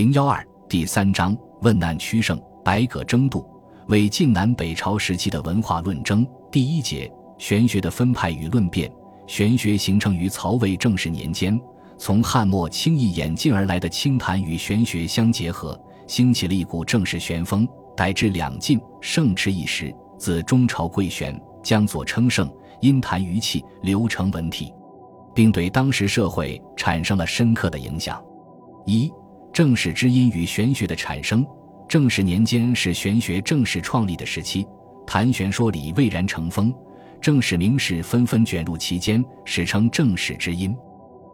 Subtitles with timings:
[0.00, 3.46] 零幺二第三章问难屈胜，百舸争渡，
[3.88, 6.26] 为晋南北朝时期的文化论争。
[6.50, 8.90] 第一节玄学的分派与论辩。
[9.26, 11.60] 玄学形成于曹魏正始年间，
[11.98, 19.94] 从汉末轻易演进而来的清谈与玄学相结合，兴起了一股正式玄风，乃至两晋盛持一时。
[20.16, 24.72] 自中朝贵玄将左称圣，因谈于气，流成文体，
[25.34, 28.18] 并对当时社会产生了深刻的影响。
[28.86, 29.12] 一
[29.52, 31.46] 正史之音与玄学的产生。
[31.88, 34.64] 正史年间是玄学正式创立的时期，
[35.06, 36.72] 谈玄说理蔚然成风，
[37.20, 40.72] 正史名士纷纷卷入其间，史称正史之音。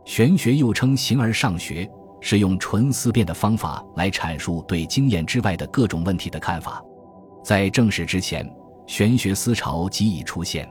[0.07, 1.87] 玄学又称形而上学，
[2.23, 6.83] 是用纯思辨的方法来阐述对经验之外的各种问题的看法。
[7.45, 8.51] 在正史之前，
[8.87, 10.67] 玄学思潮即已出现。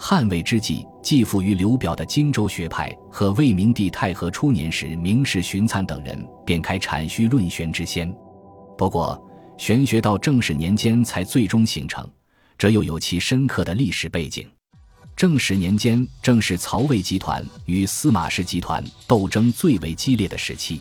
[0.00, 8.08] 汉魏之际，继父于刘表的荆州学派和魏明帝太和初年时名士荀粲等人便开阐虚论玄之先。
[8.78, 9.20] 不过，
[9.58, 12.08] 玄学到正始年间才最终形成，
[12.56, 14.48] 这又有其深刻的历史背景。
[15.16, 20.80] 正始年间正是曹魏集团与司马氏集团斗争最为激烈的时期。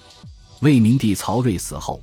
[0.59, 1.99] 魏明帝曹睿死后，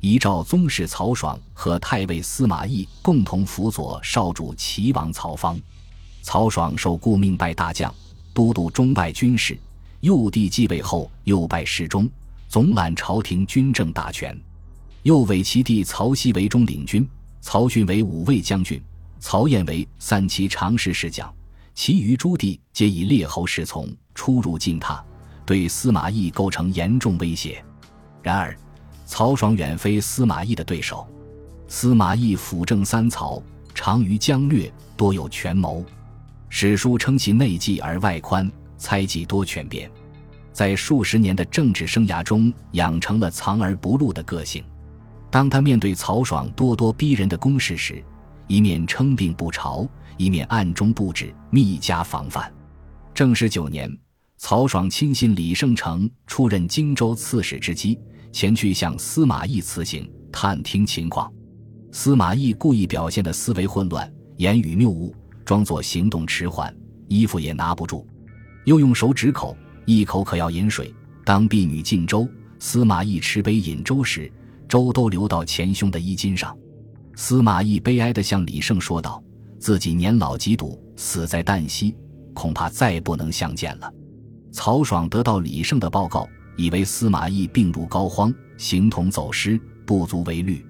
[0.00, 5.60] 遗诏宗室曹爽和太尉司马懿共同辅佐少主齐王曹芳。
[6.24, 7.94] 曹爽受顾命拜大将，
[8.32, 9.56] 都督中外军事。
[10.00, 12.08] 幼帝继位后，又拜侍中，
[12.48, 14.36] 总揽朝廷军政大权。
[15.02, 17.06] 又委其弟曹熙为中领军，
[17.42, 18.82] 曹训为五卫将军，
[19.20, 21.32] 曹彦为散骑常侍侍讲，
[21.74, 24.98] 其余诸弟皆以列侯侍从，出入进榻，
[25.44, 27.62] 对司马懿构成严重威胁。
[28.22, 28.56] 然而，
[29.04, 31.06] 曹爽远非司马懿的对手。
[31.68, 33.42] 司马懿辅政三曹，
[33.74, 35.84] 长于疆略，多有权谋。
[36.56, 39.90] 史书称其内忌而外宽，猜忌多权变，
[40.52, 44.62] 在数十年的政治生涯中养成了藏而不露的个性。
[45.32, 48.00] 当他面对曹爽咄咄逼人的攻势时，
[48.46, 49.84] 一面称病不朝，
[50.16, 52.54] 一面暗中布置密加防范。
[53.12, 53.92] 正始九年，
[54.36, 57.98] 曹爽亲信李胜成出任荆州刺史之机，
[58.30, 61.28] 前去向司马懿辞行，探听情况。
[61.90, 65.12] 司马懿故意表现的思维混乱，言语谬误。
[65.44, 66.74] 装作行动迟缓，
[67.08, 68.06] 衣服也拿不住，
[68.64, 70.92] 又用手指口，一口可要饮水。
[71.24, 72.28] 当婢女进粥，
[72.58, 74.30] 司马懿持杯饮粥时，
[74.68, 76.56] 粥都流到前胸的衣襟上。
[77.14, 79.22] 司马懿悲哀地向李胜说道
[79.58, 81.94] ：“自己年老疾笃，死在旦夕，
[82.34, 83.92] 恐怕再不能相见了。”
[84.52, 90.64] 曹爽得到李胜的报告，以为司马懿病入膏肓，形同走失，不足为虑。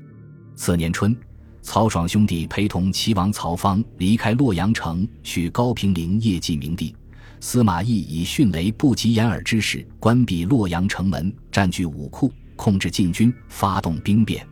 [0.56, 1.17] 次年春。
[1.65, 6.95] 曹爽兄弟陪同齐王曹芳离开洛阳城，去高平陵夜祭明帝。
[7.41, 14.47] 司马懿以迅雷不及掩耳之势关闭洛阳城门，占据武库，控制禁军，发动兵变。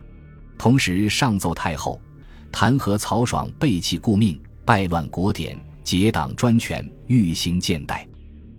[0.57, 2.01] 同时上奏太后，
[2.51, 8.07] 弹劾曹爽背弃顾命，败乱国典，结党专权，欲行谏代。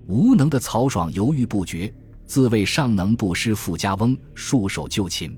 [0.06, 1.92] 无能的曹爽犹豫不决，
[2.24, 5.36] 自谓尚能不失富家翁，束手就擒。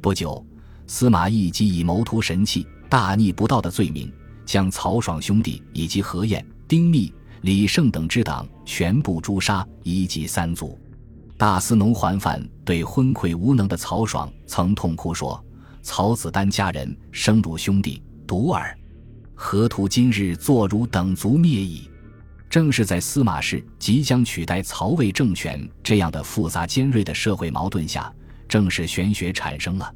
[0.00, 0.44] 不久。
[0.86, 4.12] 司马懿即以谋图神器、大逆不道的罪名，
[4.44, 10.78] 将曹爽兄弟以及何晏、丁密、李胜等之党全部诛杀，一祭三族。
[11.36, 15.44] 大司农桓范对昏聩无能的曹爽曾痛哭说
[15.82, 18.74] ：“曹子丹家人生如兄弟，独儿，
[19.34, 21.90] 何图今日坐如等族灭矣？”
[22.48, 28.10] 正是在司马氏即将取代曹魏政权这样的复杂尖锐的社会矛盾下，
[28.48, 29.92] 正是玄学产生了。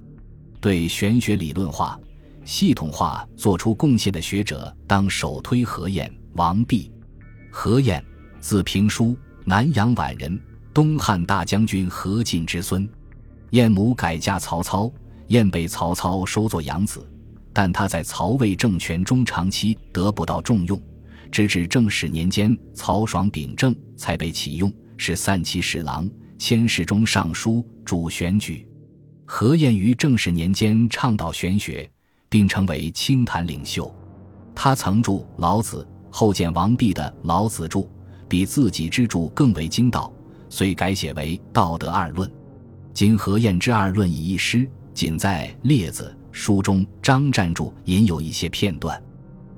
[0.60, 1.98] 对玄学理论化、
[2.44, 6.92] 系统化做出贡献的学者，当首推何晏、王弼。
[7.50, 8.04] 何晏，
[8.40, 10.38] 字平叔，南阳宛人，
[10.74, 12.88] 东汉大将军何进之孙。
[13.50, 14.92] 晏母改嫁曹操，
[15.28, 17.04] 晏被曹操收作养子，
[17.52, 20.80] 但他在曹魏政权中长期得不到重用，
[21.32, 28.66] 直至正始年间，曹爽秉政，才被启用，是散骑侍郎、千事中尚书，主选举。
[29.32, 31.88] 何晏于正始年间倡导玄学，
[32.28, 33.94] 并成为清谈领袖。
[34.56, 37.82] 他曾著《老子》，后见王弼的《老子注》，
[38.28, 40.12] 比自己之著更为精道，
[40.48, 42.28] 遂改写为《道德二论》。
[42.92, 49.00] 今何晏之二论已佚失，仅在《列子》书中张占注引有一些片段。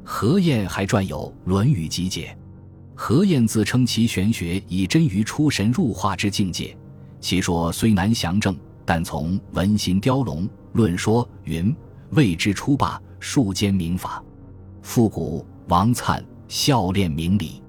[0.04, 2.36] 何晏还撰有《论语集解》。
[2.94, 6.76] 何晏自称其玄学已臻于出神入化之境界，
[7.22, 8.54] 其说虽难详正。
[8.84, 11.74] 但从文心雕龙论说云：
[12.10, 14.22] 谓之初霸，数兼明法，
[14.82, 17.62] 复古王粲孝练明理，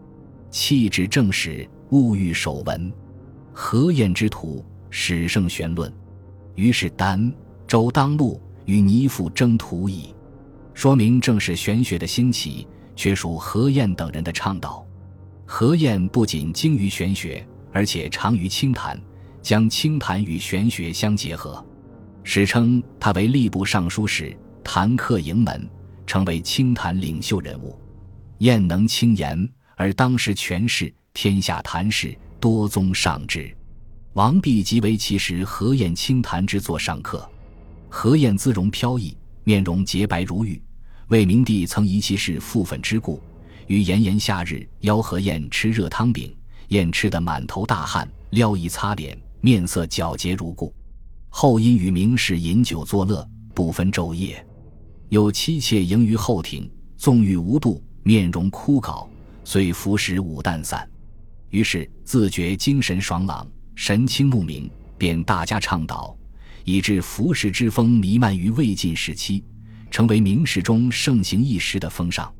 [0.49, 2.91] 气质正史，物欲守文。
[3.51, 5.91] 何晏之徒，史圣玄论。
[6.55, 7.31] 于是丹、
[7.67, 10.13] 周当路与倪父争图矣。
[10.73, 14.83] 说明正是玄学的兴起，却属何晏等人的倡导。
[15.45, 18.99] 何晏不仅精于玄学，而且长于清谈，
[19.43, 21.63] 将清谈与玄学相结合。
[22.23, 25.69] 史称他为吏部尚书时，谈客营门，
[26.07, 27.77] 成为清谈领袖人物。
[28.39, 33.53] 晏能清言，而当时权势，天下谈事多宗上之。
[34.13, 37.29] 王弼即为其时何晏清谈之作上客。
[37.89, 40.61] 何晏姿容飘逸，面容洁白如玉。
[41.09, 43.21] 魏明帝曾疑其是傅粉之故，
[43.67, 46.33] 于炎炎夏日邀何晏吃热汤饼，
[46.69, 50.73] 晏吃得满头大汗，撩衣擦脸，面色皎洁如故。
[51.27, 54.43] 后因与名士饮酒作乐，不分昼夜。
[55.09, 59.05] 有妻妾迎于后庭，纵欲无度，面容枯槁，
[59.43, 60.89] 遂服食午淡散。
[61.49, 63.45] 于是自觉精神爽朗，
[63.75, 66.15] 神清目明，便大加倡导，
[66.63, 69.43] 以致服食之风弥漫于魏晋时期，
[69.91, 72.33] 成为名士中盛行一时的风尚。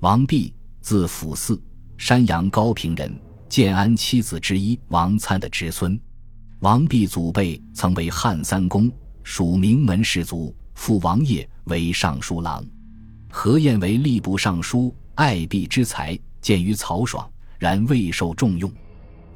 [0.00, 1.56] 王弼，字辅嗣，
[1.96, 3.16] 山阳高平人，
[3.48, 5.96] 建安七子之一王粲的侄孙。
[6.60, 8.90] 王弼祖辈曾为汉三公，
[9.22, 10.54] 属名门士族。
[10.74, 12.64] 父王业为尚书郎，
[13.30, 18.70] 何晏为吏部尚书，爱弼之才，见于曹爽，然未受重用。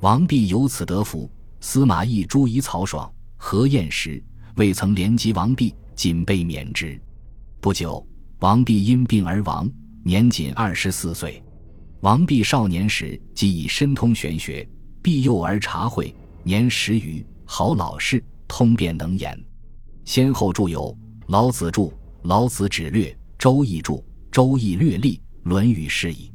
[0.00, 1.31] 王弼由此得福。
[1.61, 4.23] 司马懿诛夷曹爽、何晏时，
[4.56, 7.00] 未曾连及王弼，仅被免职。
[7.59, 8.06] 不久，
[8.41, 9.71] 王弼因病而亡，
[10.03, 11.43] 年仅二十四岁。
[12.00, 14.67] 王弼少年时即已深通玄学，
[15.00, 16.15] 庇幼而察会。
[16.46, 19.35] 年十余，好老实，通辩能言，
[20.05, 20.93] 先后著有
[21.29, 21.82] 《老子著》
[22.25, 23.06] 《老子指略》
[23.38, 23.93] 《周易著》
[24.31, 26.31] 《周易略历》《论语释义》。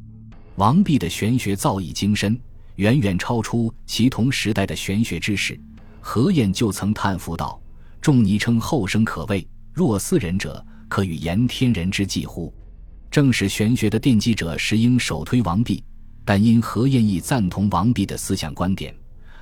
[0.55, 2.41] 王弼的玄学造诣精深，
[2.77, 5.59] 远远超出其同时代的玄学知识。
[6.01, 7.61] 何晏就曾叹服道
[8.01, 12.51] ：“众尼称后生可畏，若斯人者，可与言天人之际乎？”
[13.11, 15.83] 正是玄学的奠基者石英首推王弼，
[16.25, 18.91] 但因何晏亦赞同王弼的思想观点。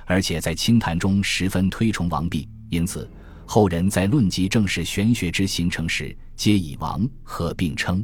[0.08, 3.08] 而且在清谈中十分推崇王弼，因此
[3.44, 8.02] 后人在论及正史玄学之形成时，皆以王和并称。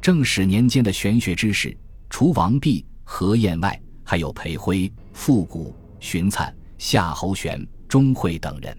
[0.00, 1.76] 正史年间的玄学知识，
[2.08, 8.76] 除王弼、何晏外，还有裴辉、傅古、荀粲、夏侯玄、钟会等人。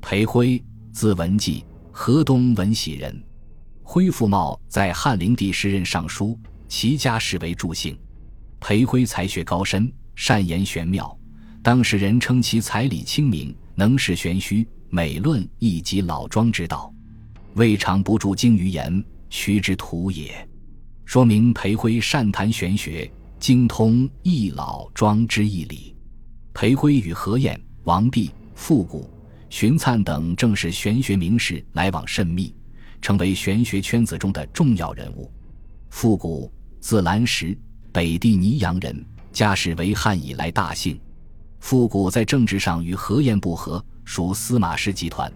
[0.00, 0.62] 裴辉，
[0.92, 3.20] 字文季，河东闻喜人。
[3.82, 7.98] 辉父茂在汉灵帝时任尚书，其家世为助姓。
[8.60, 11.17] 裴辉才学高深，善言玄妙。
[11.62, 16.92] 当时人称其才理清明，能识玄虚，美论亦及老庄之道，
[17.54, 20.48] 未尝不著精于言，虚之徒也。
[21.04, 25.94] 说明裴辉善谈玄学，精通易老庄之义理。
[26.54, 29.08] 裴辉与何晏、王弼、傅古、
[29.50, 32.54] 荀粲等正是玄学名士来往甚密，
[33.00, 35.30] 成为玄学圈子中的重要人物。
[35.90, 37.56] 傅古，字兰石，
[37.92, 40.98] 北地泥阳人，家世为汉以来大姓。
[41.60, 45.30] 复古在政治上与何晏不和，属司马氏集团；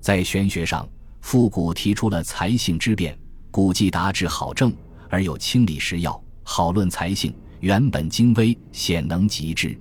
[0.00, 0.88] 在玄学上，
[1.20, 3.18] 复古提出了财性之变，
[3.50, 4.72] 古既达至好政，
[5.08, 9.78] 而又清理时要，好论财性，原本精微，显能极致。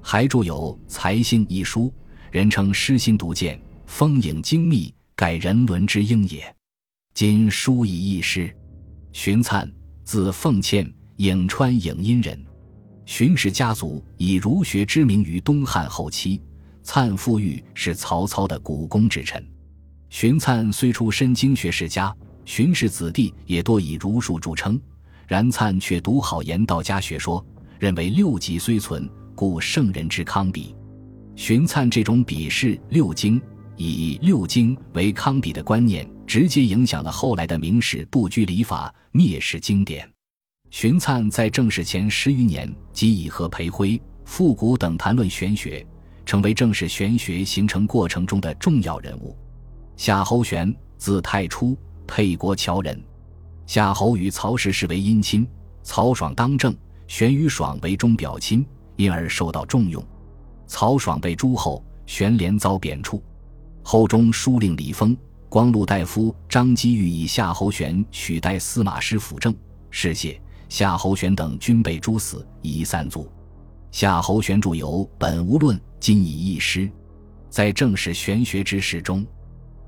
[0.00, 1.92] 还著有《财性》一书，
[2.30, 6.54] 人称诗心独见，风影精密，改人伦之应也。
[7.12, 8.54] 今书以易师。
[9.12, 9.70] 荀粲，
[10.04, 12.47] 字奉谦，颍川颍阴人。
[13.08, 16.42] 荀氏家族以儒学知名于东汉后期，
[16.84, 19.42] 粲父裕是曹操的股肱之臣。
[20.10, 24.78] 荀粲虽出身经学世家，荀氏子弟也多以儒术著称，
[25.26, 27.42] 然粲却独好言道家学说，
[27.78, 30.76] 认为六极虽存，故圣人之康比。
[31.34, 33.40] 荀粲这种鄙视六经、
[33.76, 40.06] 以六经为康比的观念，直接影响了后来的名士不拘礼法，蔑视经典。
[40.70, 45.84] 荀粲在正史前十余年，即已和裴辉、傅古等谈论玄学，
[46.26, 49.36] 成为正史玄学形成过程中的重要人物。
[49.96, 53.02] 夏侯玄，字太初，沛国谯人。
[53.66, 55.46] 夏侯与曹氏是为姻亲，
[55.82, 58.64] 曹爽当政，玄与爽为中表亲，
[58.96, 60.04] 因而受到重用。
[60.66, 63.20] 曹爽被诛后，玄连遭贬黜。
[63.82, 65.16] 后中书令李丰、
[65.48, 69.54] 光禄大夫张基欲以夏侯玄取代司马师辅政，
[69.90, 70.38] 事谢。
[70.68, 73.30] 夏侯玄等均被诛死，夷三族。
[73.90, 76.90] 夏侯玄著有《本无论》，今已佚失。
[77.48, 79.26] 在正史玄学之士中，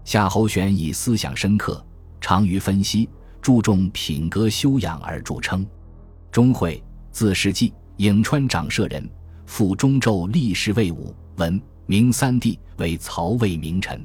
[0.05, 1.85] 夏侯玄以思想深刻、
[2.21, 3.09] 长于分析、
[3.43, 5.67] 注重品格修养而著称。
[6.33, 6.83] 钟会，
[7.13, 9.07] 字世纪，颍川长社人，
[9.45, 14.03] 赴中州历仕魏武、文、明三帝，为曹魏名臣。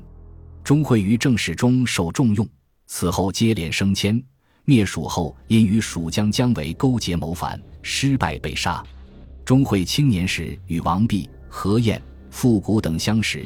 [0.62, 2.46] 钟会于正史中受重用，
[2.88, 4.22] 此后接连升迁。
[4.65, 8.84] 灭蜀后，因与蜀将姜维勾结谋反，失败被杀。
[9.45, 13.45] 钟会青年时与王弼、何晏、傅古等相识，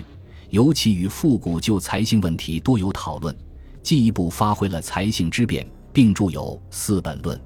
[0.50, 3.36] 尤其与复古就财性问题多有讨论，
[3.84, 7.38] 进一步发挥了财性之辩，并著有《四本论》，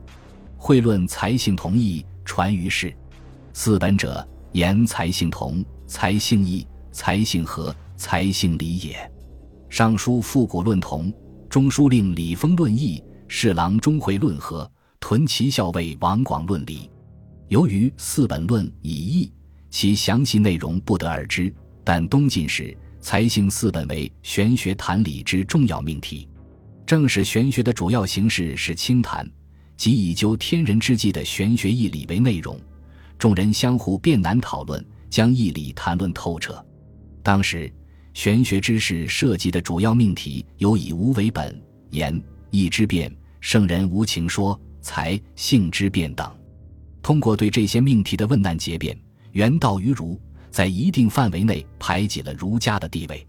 [0.55, 2.95] 会论财性同义，传于世。
[3.53, 9.11] 四本者，言财性同、财性异、财性合、财性离也。
[9.67, 11.11] 尚书复古论同，
[11.49, 13.03] 中书令李丰论异。
[13.35, 16.87] 侍郎钟会论和，屯骑校尉王广论理。
[17.47, 19.33] 由于四本论已译，
[19.71, 21.51] 其详细内容不得而知。
[21.83, 26.29] 但东晋时，才性四本为玄学谈理之重要命题。
[26.85, 29.27] 正史玄学的主要形式是清谈，
[29.75, 32.61] 即以究天人之际的玄学义理为内容，
[33.17, 36.63] 众人相互辩难讨论，将义理谈论透彻。
[37.23, 37.69] 当时，
[38.13, 41.59] 玄学知识涉及的主要命题有以无为本、
[41.89, 43.11] 言义之辩。
[43.43, 46.33] 圣人无情说、才性之变等，
[47.01, 48.97] 通过对这些命题的问难结辩，
[49.33, 50.17] 原道于儒，
[50.49, 53.27] 在一定范围内排挤了儒家的地位。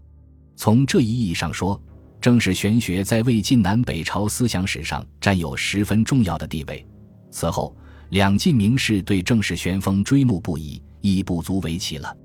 [0.55, 1.79] 从这一意义上说，
[2.21, 6.83] 正史玄学在魏晋南北朝思想史上占有十分重要的地位。
[7.29, 7.75] 此后，
[8.07, 12.15] 两晋名士对正史玄风追慕不已，亦不足为奇了。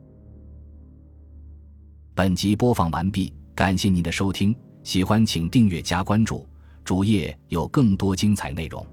[2.14, 4.54] 本集播放完毕，感谢您的收听，
[4.85, 6.47] 喜欢请订阅加关注。
[6.85, 8.85] 主页有更多精彩内容。